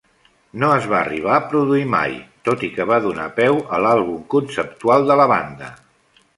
[0.61, 2.15] No es va arribar a produir mai,
[2.49, 5.75] tot i que va donar peu a l'àlbum conceptual de la banda.